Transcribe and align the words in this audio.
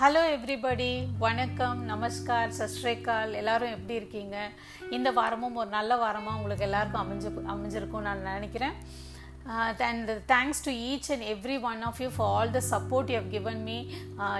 Hello 0.00 0.20
everybody 0.34 1.06
வணக்கம். 1.18 1.88
நமஸ்கார். 1.88 2.52
சஸ்ரேகால். 2.58 3.32
எல்லாரும் 3.32 3.70
எப்படி 3.70 3.94
இருக்கீங்க? 3.94 4.50
இந்த 4.90 5.10
வாரமும் 5.10 5.54
ஒரு 5.54 5.68
நல்ல 5.68 5.96
வாரமாக 5.96 6.36
உங்களுக்கு 6.36 6.64
எல்லாருக்கும் 6.64 7.02
அமைஞ்சு 7.02 7.50
அமைஞ்சிருக்கும் 7.52 8.00
நான் 8.00 8.22
நினைக்கிறேன். 8.22 8.72
And 9.46 10.10
thanks 10.10 10.64
to 10.64 10.72
each 10.72 11.12
and 11.12 11.22
every 11.22 11.60
one 11.60 11.82
of 11.82 12.00
you 12.00 12.08
for 12.16 12.28
all 12.28 12.50
the 12.50 12.60
support 12.70 13.10
you 13.10 13.20
have 13.20 13.30
given 13.30 13.62
me 13.62 13.84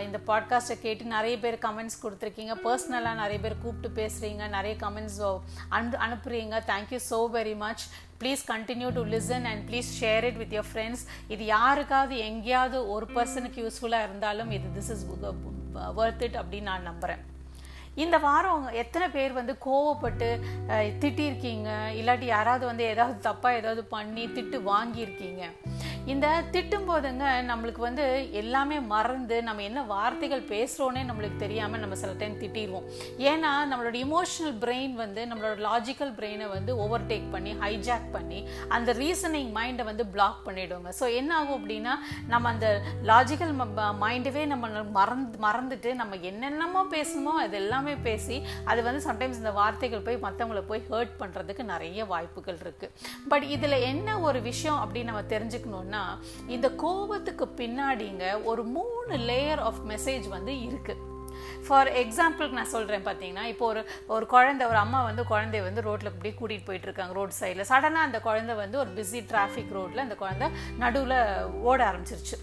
இந்த 0.02 0.21
பாட்காஸ்ட்டை 0.27 0.80
கேட்டு 0.80 1.05
நிறைய 1.05 1.39
பேர் 1.39 1.55
கமெண்ட்ஸ் 1.55 1.98
கொடுத்துருக்கீங்க. 2.02 2.55
பர்சனலாக 2.64 3.15
நிறைய 3.15 3.41
பேர் 3.41 3.59
கூப்பிட்டு 3.59 4.02
பேசுகிறீங்க 4.02 4.48
நிறைய 4.48 4.77
கமெண்ட்ஸ் 4.80 5.20
அனு 5.70 5.91
அனுப்புகிறீங்க 5.91 6.62
thank you 6.66 6.98
so 7.11 7.29
very 7.33 7.57
much 7.57 7.80
please 8.19 8.43
continue 8.46 8.93
to 8.93 9.05
listen 9.05 9.45
and 9.45 9.70
please 9.70 10.05
share 10.05 10.23
it 10.23 10.37
with 10.37 10.52
your 10.52 10.66
friends 10.74 11.07
இது 11.29 11.45
யாருக்காவது 11.45 12.19
எங்கேயாவது 12.19 12.91
ஒரு 12.91 13.07
பர்சனுக்கு 13.15 13.71
யூஸ்ஃபுல்லாக 13.71 14.02
இருந்தாலும் 14.02 14.51
இது 14.51 14.80
திஸ் 14.80 14.91
இஸ் 14.91 15.07
ஒர்த் 15.96 16.23
இட் 16.23 16.34
அப்படின்னு 16.34 16.62
நான் 16.62 16.82
நம்புகிறேன் 16.82 17.31
இந்த 17.95 18.19
வாரம் 18.19 18.62
எத்தனை 18.82 19.09
பேர் 19.09 19.32
வந்து 19.38 19.55
கோவப்பட்டு 19.64 20.28
திட்டிருக்கீங்க? 21.02 21.70
இல்லாட்டி 21.98 22.27
யாராவது 22.34 22.65
வந்து 22.66 22.84
ஏதாவது 22.84 23.18
தப்பாக 23.28 23.59
ஏதாவது 23.60 23.84
பண்ணி 23.84 24.24
திட்டு 24.27 24.59
வாங்கியிருக்கீங்க? 24.70 25.42
இந்த 26.05 26.27
திட்டும் 26.52 26.87
போதுங்க 26.87 27.24
நம்மளுக்கு 27.48 27.80
வந்து 27.80 28.05
எல்லாமே 28.33 28.77
மறந்து 28.87 29.37
நம்ம 29.43 29.62
என்ன 29.62 29.80
வார்த்தைகள் 29.91 30.41
பேசுகிறோன்னே 30.48 31.02
நம்மளுக்கு 31.06 31.37
தெரியாமல் 31.37 31.80
நம்ம 31.80 31.97
சில 31.97 32.12
டைம் 32.12 32.34
திட்டிடுவோம் 32.41 32.87
ஏன்னா 33.27 33.51
நம்மளோட 33.70 33.97
இமோஷனல் 34.01 34.57
பிரெயின் 34.60 34.95
வந்து 34.95 35.23
நம்மளோட 35.27 35.57
லாஜிக்கல் 35.66 36.12
பிரெயினை 36.16 36.46
வந்து 36.48 36.74
ஓவர் 36.77 37.07
டேக் 37.07 37.29
பண்ணி 37.30 37.52
ஹைஜாக் 37.60 38.09
பண்ணி 38.12 38.41
அந்த 38.69 38.93
ரீசனிங் 38.95 39.52
மைண்டை 39.54 39.85
வந்து 39.85 40.07
பிளாக் 40.07 40.41
பண்ணிவிடுவோங்க 40.46 40.93
ஸோ 40.99 41.07
என்ன 41.15 41.30
ஆகும் 41.37 41.59
அப்படின்னா 41.59 41.95
நம்ம 42.29 42.51
அந்த 42.51 42.69
லாஜிக்கல் 43.04 43.54
மைண்டவே 44.02 44.43
நம்ம 44.46 44.82
மறந்து 44.93 45.38
மறந்துட்டு 45.38 45.93
நம்ம 45.95 46.21
என்னென்னமோ 46.24 46.85
பேசணுமோ 46.93 47.35
அது 47.37 47.57
எல்லாமே 47.57 47.96
பேசி 48.02 48.38
அது 48.65 48.80
வந்து 48.82 49.02
சம்டைம்ஸ் 49.07 49.41
இந்த 49.43 49.52
வார்த்தைகள் 49.52 50.04
போய் 50.04 50.23
மற்றவங்களை 50.23 50.65
போய் 50.65 50.85
ஹர்ட் 50.91 51.16
பண்ணுறதுக்கு 51.19 51.65
நிறைய 51.65 52.04
வாய்ப்புகள் 52.07 52.60
இருக்குது 52.60 52.93
பட் 53.29 53.48
இதில் 53.51 53.79
என்ன 53.85 54.19
ஒரு 54.21 54.41
விஷயம் 54.43 54.82
அப்படின்னு 54.82 55.10
நம்ம 55.13 55.24
பார்த்தீங்கன்னா 55.93 56.52
இந்த 56.54 56.68
கோபத்துக்கு 56.82 57.46
பின்னாடிங்க 57.60 58.26
ஒரு 58.43 58.62
மூணு 58.76 59.16
லேயர் 59.30 59.59
ஆஃப் 59.60 59.80
மெசேஜ் 59.87 60.26
வந்து 60.29 60.52
இருக்குது 60.68 61.10
ஃபார் 61.66 61.88
எக்ஸாம்பிளுக்கு 62.02 62.59
நான் 62.59 62.74
சொல்கிறேன் 62.74 63.04
பார்த்தீங்கன்னா 63.07 63.45
இப்போ 63.45 63.65
ஒரு 63.66 63.82
ஒரு 64.06 64.26
குழந்தை 64.26 64.65
ஒரு 64.66 64.76
அம்மா 64.76 65.00
வந்து 65.03 65.22
குழந்தைய 65.22 65.62
வந்து 65.62 65.87
ரோட்டில் 65.88 66.12
இப்படி 66.12 66.32
கூட்டிகிட்டு 66.32 66.69
போயிட்டு 66.69 66.88
இருக்காங்க 66.88 67.15
ரோட் 67.15 67.38
சைடில் 67.41 67.70
சடனாக 67.72 68.09
அந்த 68.09 68.20
குழந்தை 68.20 68.54
வந்து 68.54 68.78
ஒரு 68.78 68.91
பிஸி 68.91 69.22
டிராஃபிக் 69.32 69.76
ரோட்டில் 69.78 70.06
அந்த 70.06 70.15
குழந்தை 70.15 70.48
நடுவில் 70.78 71.19
ஓட 71.62 71.81
ஆரம்பிச்சிருச்சு. 71.91 72.38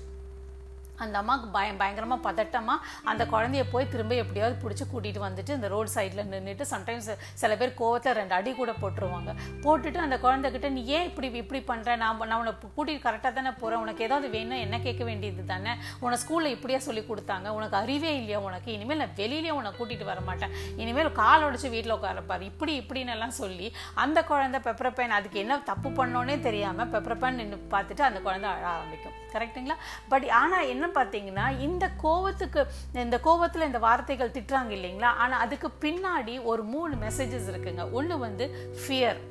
அந்த 1.06 1.16
அம்மாவுக்கு 1.22 1.50
பயம் 1.58 1.80
பயங்கரமாக 1.82 2.22
பதட்டமாக 2.28 2.86
அந்த 3.12 3.26
குழந்தைய 3.34 3.64
போய் 3.74 3.90
திரும்ப 3.94 4.16
எப்படியாவது 4.24 4.56
பிடிச்சி 4.64 4.86
கூட்டிகிட்டு 4.94 5.26
வந்துட்டு 5.28 5.56
இந்த 5.58 5.68
ரோடு 5.76 5.92
சைடில் 5.96 6.30
நின்றுட்டு 6.34 6.66
சம்டைம்ஸ் 6.74 7.12
சில 7.42 7.56
பேர் 7.62 7.78
கோவத்தை 7.82 8.14
ரெண்டு 8.20 8.36
அடி 8.38 8.54
கூட 8.62 8.72
போட்டுருவாங்க. 8.82 9.34
போட்டுட்டு 9.66 10.00
அந்த 10.08 10.18
குழந்தைகிட்ட 10.26 10.70
நீ 10.78 10.84
ஏன் 10.98 11.08
இப்படி 11.10 11.28
இப்படி 11.44 11.62
பண்ணுற 11.72 11.98
நான் 12.04 12.26
நான் 12.30 12.40
உன்னை 12.42 12.54
கூட்டிகிட்டு 12.78 13.06
கரெக்டாக 13.08 13.34
தானே 13.38 13.52
போகிறேன் 13.62 13.82
உனக்கு 13.84 14.06
ஏதாவது 14.08 14.30
வேணும் 14.36 14.64
என்ன 14.66 14.80
கேட்க 14.86 15.04
வேண்டியது 15.10 15.44
தானே? 15.54 15.74
உன்னை 16.04 16.18
ஸ்கூலில் 16.24 16.56
இப்படியே 16.56 16.80
சொல்லி 16.88 17.04
கொடுத்தாங்க. 17.10 17.48
உனக்கு 17.58 17.78
அறிவே 17.82 18.12
இல்லையா 18.20 18.40
உனக்கு? 18.48 18.70
இனிமேல் 18.78 19.02
நான் 19.04 19.16
வெளியிலே 19.22 19.52
உன்னை 19.60 19.72
கூட்டிகிட்டு 19.80 20.10
வர 20.12 20.20
மாட்டேன். 20.30 20.54
இனிமேல் 20.84 21.12
கால் 21.22 21.46
உடச்சி 21.48 21.70
வீட்டில் 21.76 21.96
உட்காரப்பார் 21.98 22.44
இப்படி 22.52 22.74
இப்படின்னு 22.82 23.16
எல்லாம் 23.16 23.36
சொல்லி 23.42 23.70
அந்த 24.04 24.24
குழந்தை 24.32 24.62
பெப்பர் 24.68 24.96
பேன் 25.00 25.18
அதுக்கு 25.20 25.40
என்ன 25.44 25.60
தப்பு 25.72 25.92
பண்ணோன்னே 26.00 26.38
தெரியாமல் 26.48 26.92
பெப்பர் 26.96 27.22
பேன் 27.24 27.40
நின்று 27.42 27.60
பார்த்துட்டு 27.76 28.06
அந்த 28.10 28.22
குழந்தை 28.28 28.50
அழ 28.56 28.66
ஆரம்பிக்கும். 28.76 29.18
கரெக்டுங்களா 29.34 29.76
பட் 30.12 30.28
ஆனால் 30.42 30.70
என்ன 30.76 30.86
பார்த்தீங்கன்னா 30.96 31.60
இந்த 31.60 31.90
கோவத்துக்கு 32.04 32.68
இந்த 32.94 33.20
கோவத்தில் 33.20 33.66
இந்த 33.66 33.80
வார்த்தைகள் 33.80 34.30
திட்டுறாங்க 34.30 34.74
இல்லைங்களா? 34.78 35.12
ஆனால் 35.24 35.40
அதுக்கு 35.40 35.72
பின்னாடி 35.82 36.44
ஒரு 36.44 36.64
மூணு 36.64 36.96
மெசேஜஸ் 36.96 37.50
இருக்குங்க. 37.52 37.92
ஒன்று 37.92 38.18
வந்து 38.18 38.74
ஃபியர் 38.82 39.29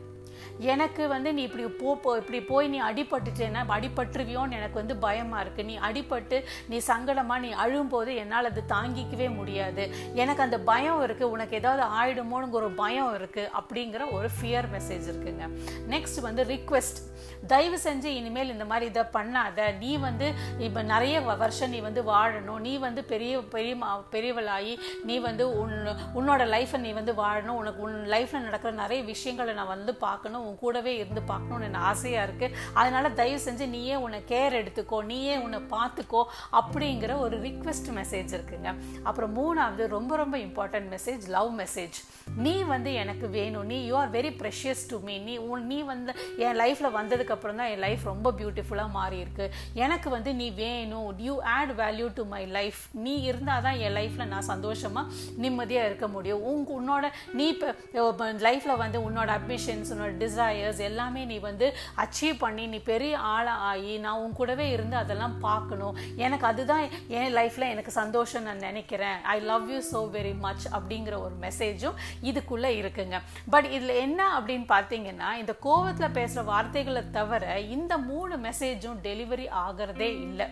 எனக்கு 0.75 1.03
வந்து 1.15 1.31
நீ 1.37 1.43
இப்படி 1.49 1.65
போ 1.81 1.91
போ 2.05 2.11
இப்படி 2.21 2.39
போய் 2.51 2.67
நீ 2.75 2.79
அடிபட்டுட்டேன்னா 2.89 3.63
அடிபட்டுருவியோன்னு 3.77 4.59
எனக்கு 4.61 4.81
வந்து 4.81 4.97
பயமாக 5.05 5.43
இருக்குது 5.45 5.69
நீ 5.71 5.77
அடிபட்டு 5.89 6.39
நீ 6.71 6.79
சங்கடமாக 6.91 7.43
நீ 7.45 7.51
அழும்போது 7.65 8.11
என்னால் 8.23 8.51
அது 8.51 8.63
தாங்கிக்கவே 8.75 9.29
முடியாது. 9.37 9.85
எனக்கு 10.23 10.45
அந்த 10.47 10.59
பயம் 10.71 11.03
இருக்குது 11.07 11.33
உனக்கு 11.35 11.59
ஏதாவது 11.61 11.85
ஆயிடுமோனுங்கிற 11.99 12.61
ஒரு 12.63 12.71
பயம் 12.83 13.13
இருக்குது 13.19 13.51
அப்படிங்கிற 13.61 14.03
ஒரு 14.19 14.31
ஃபியர் 14.39 14.69
மெசேஜ் 14.75 15.07
இருக்குங்க. 15.13 15.47
நெக்ஸ்ட் 15.95 16.21
வந்து 16.29 16.45
ரிக்வெஸ்ட் 16.55 17.01
தயவு 17.53 17.79
செஞ்சு 17.85 18.09
இனிமேல் 18.21 18.53
இந்த 18.55 18.65
மாதிரி 18.71 18.87
இதை 18.91 19.05
பண்ணாத. 19.17 19.59
நீ 19.83 19.93
வந்து 20.07 20.29
இப்போ 20.67 20.81
நிறைய 20.93 21.21
வருஷம் 21.43 21.73
நீ 21.75 21.81
வந்து 21.89 22.03
வாழணும். 22.13 22.61
நீ 22.67 22.73
வந்து 22.87 23.01
பெரிய 23.13 23.43
பெரிய 23.55 23.75
பெரியவளாகி 24.15 24.75
நீ 25.11 25.19
வந்து 25.29 25.45
உன் 25.63 25.77
உன்னோட 26.19 26.43
லைஃப்பை 26.57 26.81
நீ 26.87 26.93
வந்து 27.01 27.15
வாழணும். 27.23 27.61
உனக்கு 27.63 27.83
உன் 27.87 27.99
லைஃப்பில் 28.15 28.47
நடக்கிற 28.49 28.73
நிறைய 28.83 29.03
விஷயங்களை 29.13 29.55
நான் 29.61 29.75
வந்து 29.77 29.95
பார்க்கணும். 30.07 30.48
உன் 30.49 30.59
கூடவே 30.63 30.95
இருந்து 31.03 31.23
பார்க்கணும்னு 31.33 31.69
எனக்கு 31.69 31.87
ஆசையாக 31.91 32.27
இருக்குது 32.29 32.57
அதனால் 32.81 33.17
தயவு 33.21 33.41
செஞ்சு 33.47 33.67
நீயே 33.77 33.97
உன்னை 34.05 34.21
கேர் 34.33 34.59
எடுத்துக்கோ 34.61 34.99
நீயே 35.13 35.37
உன்னை 35.45 35.61
பார்த்துக்கோ 35.75 36.23
அப்படிங்கிற 36.61 37.13
ஒரு 37.25 37.37
ரிக்வெஸ்ட் 37.47 37.91
மெசேஜ் 37.99 38.31
இருக்குங்க. 38.37 38.71
அப்புறம் 39.09 39.35
மூணாவது 39.41 39.87
ரொம்ப 39.97 40.13
ரொம்ப 40.23 40.37
இம்பார்ட்டன்ட் 40.47 40.91
மெசேஜ் 40.95 41.25
லவ் 41.37 41.51
மெசேஜ் 41.63 41.99
நீ 42.45 42.55
வந்து 42.73 42.91
எனக்கு 43.03 43.27
வேணும். 43.37 43.67
நீ 43.73 43.79
you 43.89 43.95
are 44.03 44.11
very 44.17 44.33
precious 44.43 44.83
to 44.91 44.97
me 45.07 45.15
நீ 45.29 45.35
உன் 45.51 45.65
நீ 45.73 45.79
வந்து 45.93 46.13
என் 46.47 46.59
லைஃப்பில் 46.63 46.97
வந்ததுக்கப்புறம் 46.99 47.61
தான் 47.61 47.71
என் 47.75 47.83
லைஃப் 47.87 48.03
ரொம்ப 48.13 48.33
பியூட்டிஃபுல்லாக 48.41 48.95
மாறி 48.99 49.19
இருக்கு. 49.25 49.47
எனக்கு 49.85 50.09
வந்து 50.17 50.31
நீ 50.41 50.49
வேணும். 50.65 51.09
You 51.27 51.35
add 51.57 51.73
value 51.83 52.09
to 52.19 52.25
my 52.35 52.43
life 52.59 52.81
நீ 53.07 53.15
இருந்தால் 53.31 53.65
தான் 53.67 53.79
என் 53.87 53.97
லைஃப்பில் 53.99 54.31
நான் 54.35 54.49
சந்தோஷமாக 54.53 55.07
நிம்மதியாக 55.45 55.89
இருக்க 55.91 56.09
முடியும். 56.17 56.45
உங்க 56.53 56.73
உன்னோட 56.81 57.07
நீ 57.39 57.47
இப்போ 57.55 58.27
லைஃப்பில் 58.49 58.81
வந்து 58.85 58.99
உன்னோட 59.09 59.31
அட்மிஷன்ஸ் 59.39 59.91
உன்னோட 59.95 60.13
டிசையர்ஸ் 60.38 60.81
எல்லாமே 60.88 61.22
நீ 61.31 61.37
வந்து 61.47 61.66
அச்சீவ் 62.03 62.37
பண்ணி 62.43 62.65
நீ 62.72 62.78
பெரிய 62.91 63.12
ஆளாக 63.34 63.65
ஆகி 63.71 63.93
நான் 64.04 64.19
உன் 64.22 64.37
கூடவே 64.41 64.66
இருந்து 64.75 64.97
அதெல்லாம் 65.00 65.34
பார்க்கணும். 65.47 65.97
எனக்கு 66.25 66.47
அதுதான் 66.50 66.84
என் 67.19 67.32
லைஃப்பில் 67.38 67.71
எனக்கு 67.75 67.93
சந்தோஷம் 67.99 68.47
நான் 68.49 68.65
நினைக்கிறேன். 68.69 69.19
I 69.34 69.37
love 69.50 69.66
you 69.75 69.81
so 69.93 70.00
very 70.16 70.34
much 70.44 70.66
அப்படிங்கிற 70.76 71.15
ஒரு 71.26 71.34
மெசேஜும் 71.47 71.99
இதுக்குள்ளே 72.31 72.71
இருக்குங்க. 72.81 73.19
பட் 73.54 73.69
இதில் 73.76 73.94
என்ன 74.04 74.21
அப்படின்னு 74.37 74.66
பார்த்தீங்கன்னா 74.75 75.31
இந்த 75.43 75.54
கோவத்தில் 75.66 76.16
பேசுகிற 76.19 76.44
வார்த்தைகளை 76.53 77.03
தவிர 77.19 77.59
இந்த 77.76 77.93
மூணு 78.10 78.37
மெசேஜும் 78.47 79.00
டெலிவரி 79.09 79.49
ஆகிறதே 79.65 80.10
இல்லை. 80.26 80.49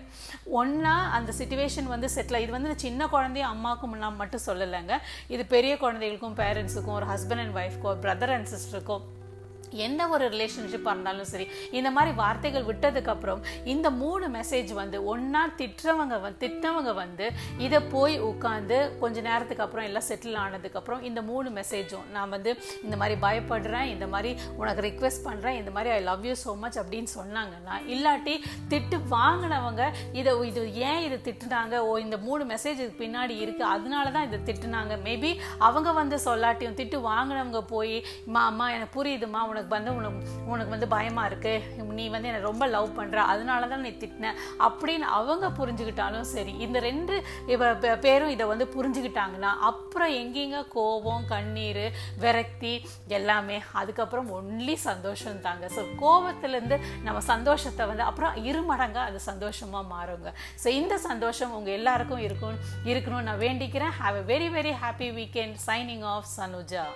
ஒன்றா 0.60 0.96
அந்த 1.18 1.32
சுச்சுவேஷன் 1.40 1.92
வந்து 1.94 2.10
செட்டில் 2.16 2.42
இது 2.44 2.56
வந்து 2.58 2.74
சின்ன 2.86 3.08
குழந்தைய 3.14 3.46
அம்மாவுக்கும் 3.54 4.00
நான் 4.06 4.20
மட்டும் 4.22 4.46
சொல்லலைங்க. 4.48 4.96
இது 5.36 5.44
பெரிய 5.56 5.74
குழந்தைகளுக்கும் 5.84 6.40
பேரண்ட்ஸுக்கும் 6.42 6.98
ஒரு 7.00 7.08
ஹஸ்பண்ட் 7.14 7.44
அண்ட் 7.44 7.58
ஒய்ஃப்க்கோ 7.62 7.92
பிரதர் 8.06 8.34
அண்ட் 8.38 8.50
சிஸ்டருக்கோ 8.54 8.98
எந்த 9.72 10.08
ஒரு 10.08 10.24
ரிலேஷன்ஷிப்பாக 10.28 10.94
இருந்தாலும் 10.94 11.30
சரி 11.32 11.46
இந்த 11.70 11.90
மாதிரி 11.90 12.16
வார்த்தைகள் 12.16 12.68
விட்டதுக்கப்புறம் 12.70 13.42
இந்த 13.64 13.90
மூணு 13.90 14.28
மெசேஜ் 14.28 14.72
வந்து 14.72 15.04
ஒன்றா 15.04 15.48
திட்டுறவங்க 15.60 16.20
வந்து 16.20 16.42
திட்டவங்க 16.46 16.94
வந்து 16.94 17.32
இதை 17.58 17.80
போய் 17.80 18.20
உட்காந்து 18.20 18.98
கொஞ்ச 18.98 19.20
நேரத்துக்கு 19.20 19.62
அப்புறம் 19.62 19.84
எல்லாம் 19.84 20.08
செட்டில் 20.08 20.38
ஆனதுக்கப்புறம் 20.44 21.00
இந்த 21.00 21.22
மூணு 21.22 21.50
மெசேஜும் 21.50 22.06
நான் 22.12 22.28
வந்து 22.28 22.56
இந்த 22.82 22.96
மாதிரி 22.96 23.20
பயப்படுறேன் 23.20 23.82
இந்த 23.82 24.06
மாதிரி 24.06 24.36
உனக்கு 24.56 24.82
ரிக்வெஸ்ட் 24.88 25.26
பண்ணுறேன் 25.28 25.52
இந்த 25.52 25.70
மாதிரி 25.70 25.90
I 25.90 26.00
love 26.00 26.26
you 26.26 26.34
so 26.44 26.58
much 26.58 26.78
அப்படின்னு 26.78 27.10
சொன்னாங்கன்னா 27.16 27.76
இல்லாட்டி 27.94 28.34
திட்டு 28.68 29.00
வாங்கினவங்க 29.10 29.82
இதை 30.12 30.32
இது 30.48 30.74
ஏன் 30.74 31.02
இது 31.06 31.16
திட்டுனாங்க? 31.28 31.78
ஓ 31.78 31.96
இந்த 31.96 32.16
மூணு 32.16 32.44
மெசேஜ் 32.44 32.80
இதுக்கு 32.82 33.02
பின்னாடி 33.04 33.34
இருக்குது 33.44 33.72
அதனால 33.74 34.10
தான் 34.10 34.32
இதை 34.32 34.38
திட்டுனாங்க. 34.48 34.94
மேபி 35.04 35.40
அவங்க 35.58 35.92
வந்து 35.92 36.16
சொல்லாட்டியும் 36.24 36.76
திட்டு 36.80 36.98
வாங்கினவங்க 37.00 37.60
போய் 37.60 38.04
மா 38.26 38.46
அம்மா 38.46 38.70
எனக்கு 38.70 39.02
புரியுதுமா 39.02 39.40
உனக்கு 39.56 39.74
வந்து 39.74 39.90
உனக்கு 39.98 40.20
உனக்கு 40.52 40.72
வந்து 40.74 40.88
பயமாக 40.94 41.28
இருக்குது 41.30 41.92
நீ 41.98 42.04
வந்து 42.14 42.28
என்னை 42.30 42.40
ரொம்ப 42.48 42.64
லவ் 42.74 42.88
பண்ணுற 42.98 43.18
அதனால 43.32 43.68
தான் 43.72 43.84
நீ 43.86 43.90
திட்டின. 44.02 44.32
அப்படின்னு 44.66 45.06
அவங்க 45.18 45.46
புரிஞ்சுக்கிட்டாலும் 45.58 46.26
சரி 46.32 46.52
இந்த 46.64 46.78
ரெண்டு 46.88 47.14
இவ 47.54 47.70
பேரும் 48.06 48.32
இதை 48.34 48.44
வந்து 48.52 48.66
புரிஞ்சுக்கிட்டாங்கன்னா 48.76 49.50
அப்புறம் 49.70 50.12
எங்கெங்க 50.20 50.60
கோபம் 50.76 51.24
கண்ணீர் 51.32 51.84
விரக்தி 52.24 52.74
எல்லாமே 53.18 53.58
அதுக்கப்புறம் 53.80 54.28
ஒன்லி 54.38 54.76
சந்தோஷம் 54.88 55.42
தாங்க. 55.46 55.66
ஸோ 55.76 55.82
கோபத்துலேருந்து 56.02 56.78
நம்ம 57.06 57.22
சந்தோஷத்தை 57.32 57.86
வந்து 57.92 58.06
அப்புறம் 58.08 58.36
இருமடங்காக 58.50 59.08
அது 59.10 59.20
சந்தோஷமாக 59.30 59.90
மாறுங்க. 59.94 60.30
ஸோ 60.64 60.68
இந்த 60.80 60.94
சந்தோஷம் 61.08 61.54
உங்கள் 61.58 61.76
எல்லாருக்கும் 61.78 62.24
இருக்கும் 62.28 62.60
இருக்கணும்னு 62.92 63.28
நான் 63.30 63.44
வேண்டிக்கிறேன். 63.46 63.96
Have 64.02 64.18
a 64.22 64.26
very 64.34 64.50
very 64.58 64.74
happy 64.84 65.10
weekend 65.20 65.58
signing 65.68 66.06
off 66.14 66.30
Sanuja 66.38 66.86